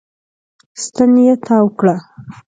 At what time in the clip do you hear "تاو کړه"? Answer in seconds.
1.45-1.95